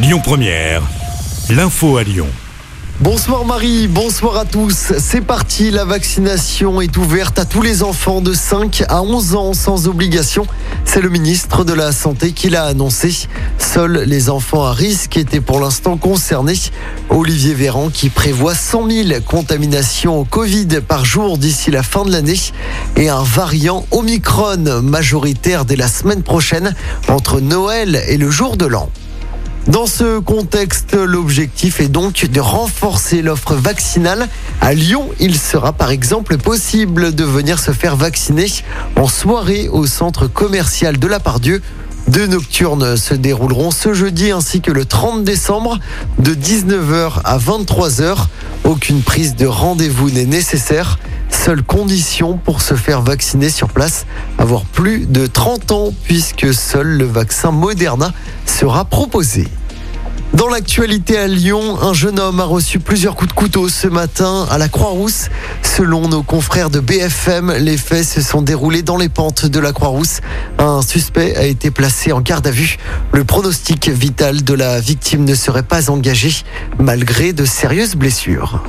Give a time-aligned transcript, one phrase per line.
[0.00, 0.82] Lyon Première,
[1.50, 2.28] l'info à Lyon.
[3.00, 4.92] Bonsoir Marie, bonsoir à tous.
[4.96, 9.54] C'est parti, la vaccination est ouverte à tous les enfants de 5 à 11 ans
[9.54, 10.46] sans obligation.
[10.84, 13.26] C'est le ministre de la Santé qui l'a annoncé.
[13.58, 16.60] Seuls les enfants à risque étaient pour l'instant concernés.
[17.08, 22.12] Olivier Véran qui prévoit 100 000 contaminations au Covid par jour d'ici la fin de
[22.12, 22.38] l'année
[22.96, 26.76] et un variant Omicron majoritaire dès la semaine prochaine
[27.08, 28.90] entre Noël et le jour de l'an.
[29.68, 34.26] Dans ce contexte, l'objectif est donc de renforcer l'offre vaccinale.
[34.62, 38.46] À Lyon, il sera par exemple possible de venir se faire vacciner
[38.96, 41.60] en soirée au centre commercial de la Pardieu.
[42.08, 45.78] Deux nocturnes se dérouleront ce jeudi ainsi que le 30 décembre
[46.18, 48.16] de 19h à 23h.
[48.64, 50.98] Aucune prise de rendez-vous n'est nécessaire.
[51.48, 54.04] Seule condition pour se faire vacciner sur place,
[54.36, 58.12] avoir plus de 30 ans puisque seul le vaccin Moderna
[58.44, 59.48] sera proposé.
[60.34, 64.46] Dans l'actualité à Lyon, un jeune homme a reçu plusieurs coups de couteau ce matin
[64.50, 65.30] à la Croix-Rousse.
[65.62, 69.72] Selon nos confrères de BFM, les faits se sont déroulés dans les pentes de la
[69.72, 70.20] Croix-Rousse.
[70.58, 72.76] Un suspect a été placé en garde à vue.
[73.14, 76.44] Le pronostic vital de la victime ne serait pas engagé
[76.78, 78.62] malgré de sérieuses blessures.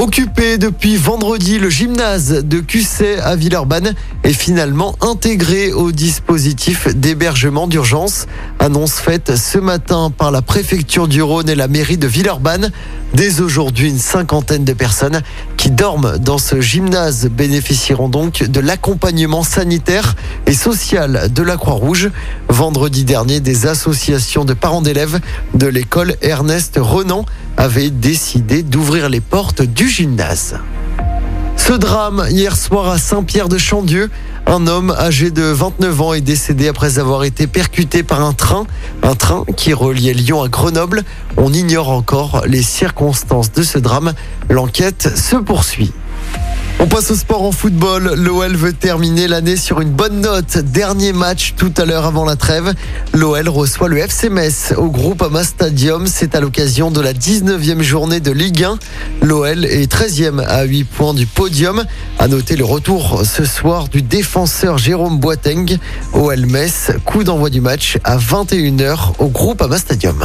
[0.00, 7.66] Occupé depuis vendredi, le gymnase de QC à Villeurbanne est finalement intégré au dispositif d'hébergement
[7.66, 8.26] d'urgence.
[8.60, 12.72] Annonce faite ce matin par la préfecture du Rhône et la mairie de Villeurbanne.
[13.12, 15.20] Dès aujourd'hui, une cinquantaine de personnes
[15.58, 22.10] qui dorment dans ce gymnase bénéficieront donc de l'accompagnement sanitaire et social de la Croix-Rouge.
[22.48, 25.20] Vendredi dernier, des associations de parents d'élèves
[25.52, 27.26] de l'école Ernest Renan
[27.60, 30.56] avaient décidé d'ouvrir les portes du gymnase.
[31.58, 34.08] Ce drame hier soir à Saint-Pierre-de-Chandieu,
[34.46, 38.66] un homme âgé de 29 ans est décédé après avoir été percuté par un train,
[39.02, 41.02] un train qui reliait Lyon à Grenoble.
[41.36, 44.14] On ignore encore les circonstances de ce drame.
[44.48, 45.92] L'enquête se poursuit.
[46.82, 48.14] On passe au sport en football.
[48.16, 50.56] L'OL veut terminer l'année sur une bonne note.
[50.56, 52.72] Dernier match tout à l'heure avant la trêve.
[53.12, 56.06] L'OL reçoit le FC Metz au groupe Ama Stadium.
[56.06, 58.78] C'est à l'occasion de la 19e journée de Ligue 1.
[59.20, 61.84] L'OL est 13e à 8 points du podium.
[62.18, 65.76] À noter le retour ce soir du défenseur Jérôme Boateng.
[66.14, 70.24] OL Metz, coup d'envoi du match à 21h au groupe Ama Stadium.